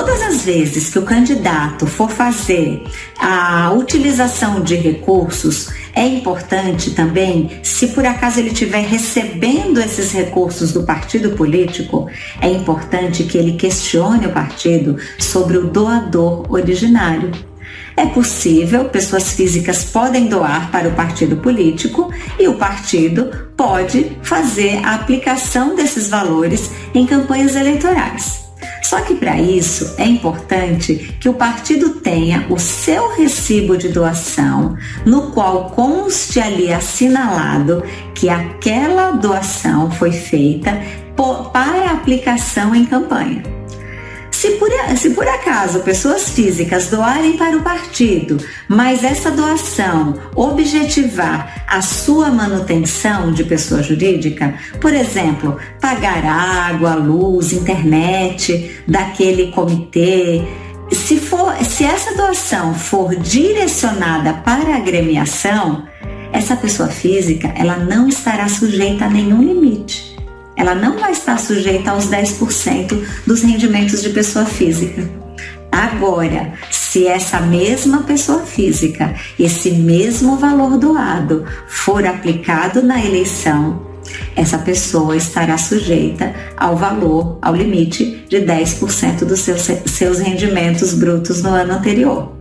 todas 0.00 0.22
as 0.22 0.46
vezes 0.46 0.88
que 0.88 0.98
o 0.98 1.02
candidato 1.02 1.86
for 1.86 2.10
fazer 2.10 2.82
a 3.18 3.70
utilização 3.72 4.62
de 4.62 4.74
recursos, 4.74 5.68
é 5.94 6.06
importante 6.06 6.92
também, 6.92 7.60
se 7.62 7.88
por 7.88 8.06
acaso 8.06 8.40
ele 8.40 8.48
estiver 8.48 8.82
recebendo 8.82 9.78
esses 9.78 10.10
recursos 10.10 10.72
do 10.72 10.84
partido 10.84 11.32
político, 11.32 12.08
é 12.40 12.48
importante 12.48 13.24
que 13.24 13.36
ele 13.36 13.58
questione 13.58 14.26
o 14.26 14.32
partido 14.32 14.96
sobre 15.18 15.58
o 15.58 15.66
doador 15.66 16.50
originário. 16.50 17.30
É 17.94 18.06
possível, 18.06 18.86
pessoas 18.86 19.32
físicas 19.32 19.84
podem 19.84 20.28
doar 20.28 20.70
para 20.70 20.88
o 20.88 20.92
partido 20.92 21.36
político 21.36 22.10
e 22.38 22.48
o 22.48 22.54
partido 22.54 23.50
pode 23.54 24.16
fazer 24.22 24.82
a 24.82 24.94
aplicação 24.94 25.76
desses 25.76 26.08
valores 26.08 26.70
em 26.94 27.04
campanhas 27.04 27.54
eleitorais. 27.54 28.49
Só 28.90 29.00
que 29.02 29.14
para 29.14 29.40
isso 29.40 29.94
é 29.98 30.04
importante 30.04 31.14
que 31.20 31.28
o 31.28 31.34
partido 31.34 31.90
tenha 32.00 32.44
o 32.50 32.58
seu 32.58 33.14
recibo 33.14 33.76
de 33.76 33.88
doação, 33.88 34.76
no 35.06 35.30
qual 35.30 35.70
conste 35.70 36.40
ali 36.40 36.72
assinalado 36.72 37.84
que 38.16 38.28
aquela 38.28 39.12
doação 39.12 39.92
foi 39.92 40.10
feita 40.10 40.76
para 41.52 41.92
aplicação 41.92 42.74
em 42.74 42.84
campanha. 42.84 43.59
Se 44.40 44.52
por, 44.52 44.70
se 44.96 45.10
por 45.10 45.28
acaso 45.28 45.80
pessoas 45.80 46.30
físicas 46.30 46.86
doarem 46.86 47.36
para 47.36 47.58
o 47.58 47.62
partido, 47.62 48.38
mas 48.66 49.04
essa 49.04 49.30
doação 49.30 50.18
objetivar 50.34 51.62
a 51.66 51.82
sua 51.82 52.30
manutenção 52.30 53.32
de 53.32 53.44
pessoa 53.44 53.82
jurídica, 53.82 54.54
por 54.80 54.94
exemplo, 54.94 55.58
pagar 55.78 56.24
água, 56.24 56.94
luz, 56.94 57.52
internet 57.52 58.82
daquele 58.88 59.52
comitê, 59.52 60.42
se, 60.90 61.18
for, 61.18 61.54
se 61.62 61.84
essa 61.84 62.16
doação 62.16 62.72
for 62.74 63.14
direcionada 63.16 64.32
para 64.32 64.72
a 64.72 64.76
agremiação, 64.76 65.86
essa 66.32 66.56
pessoa 66.56 66.88
física 66.88 67.52
ela 67.54 67.76
não 67.76 68.08
estará 68.08 68.48
sujeita 68.48 69.04
a 69.04 69.10
nenhum 69.10 69.42
limite 69.42 70.09
ela 70.60 70.74
não 70.74 70.98
vai 70.98 71.12
estar 71.12 71.40
sujeita 71.40 71.90
aos 71.90 72.10
10% 72.10 73.02
dos 73.26 73.40
rendimentos 73.40 74.02
de 74.02 74.10
pessoa 74.10 74.44
física. 74.44 75.08
Agora, 75.72 76.52
se 76.70 77.06
essa 77.06 77.40
mesma 77.40 78.02
pessoa 78.02 78.40
física, 78.40 79.14
esse 79.38 79.70
mesmo 79.70 80.36
valor 80.36 80.76
doado 80.76 81.46
for 81.66 82.04
aplicado 82.04 82.82
na 82.82 83.02
eleição, 83.02 83.86
essa 84.36 84.58
pessoa 84.58 85.16
estará 85.16 85.56
sujeita 85.56 86.34
ao 86.58 86.76
valor, 86.76 87.38
ao 87.40 87.54
limite 87.54 88.26
de 88.28 88.38
10% 88.40 89.24
dos 89.24 89.40
seus, 89.40 89.62
seus 89.86 90.18
rendimentos 90.18 90.92
brutos 90.92 91.42
no 91.42 91.48
ano 91.48 91.72
anterior. 91.72 92.36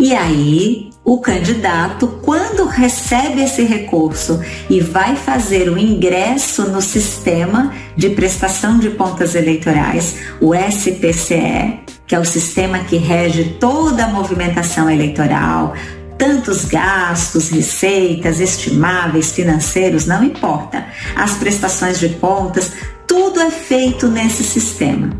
E 0.00 0.12
aí, 0.12 0.90
o 1.04 1.18
candidato, 1.18 2.06
quando 2.22 2.64
recebe 2.64 3.42
esse 3.42 3.64
recurso 3.64 4.40
e 4.70 4.80
vai 4.80 5.16
fazer 5.16 5.68
o 5.68 5.76
ingresso 5.76 6.68
no 6.70 6.80
sistema 6.80 7.72
de 7.96 8.10
prestação 8.10 8.78
de 8.78 8.90
contas 8.90 9.34
eleitorais, 9.34 10.16
o 10.40 10.54
SPCE, 10.54 11.80
que 12.06 12.14
é 12.14 12.20
o 12.20 12.24
sistema 12.24 12.80
que 12.80 12.96
rege 12.96 13.56
toda 13.58 14.04
a 14.04 14.08
movimentação 14.08 14.88
eleitoral, 14.88 15.74
tantos 16.16 16.64
gastos, 16.64 17.48
receitas, 17.48 18.38
estimáveis, 18.38 19.32
financeiros, 19.32 20.06
não 20.06 20.22
importa. 20.22 20.86
As 21.16 21.32
prestações 21.32 21.98
de 21.98 22.10
contas, 22.10 22.70
tudo 23.08 23.40
é 23.40 23.50
feito 23.50 24.06
nesse 24.06 24.44
sistema 24.44 25.10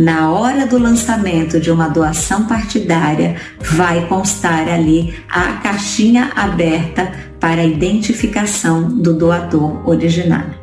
na 0.00 0.30
hora 0.30 0.66
do 0.66 0.78
lançamento 0.78 1.60
de 1.60 1.70
uma 1.70 1.88
doação 1.88 2.46
partidária, 2.46 3.36
vai 3.70 4.06
constar 4.06 4.68
ali 4.68 5.14
a 5.28 5.54
caixinha 5.54 6.32
aberta 6.34 7.12
para 7.38 7.62
a 7.62 7.64
identificação 7.64 8.88
do 8.88 9.14
doador 9.14 9.88
originário. 9.88 10.54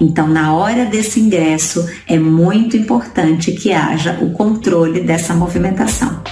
Então, 0.00 0.26
na 0.26 0.54
hora 0.54 0.86
desse 0.86 1.20
ingresso, 1.20 1.86
é 2.06 2.18
muito 2.18 2.76
importante 2.76 3.52
que 3.52 3.72
haja 3.72 4.18
o 4.22 4.30
controle 4.32 5.00
dessa 5.00 5.34
movimentação. 5.34 6.22